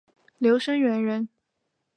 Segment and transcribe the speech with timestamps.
[0.39, 1.29] 刘声元人。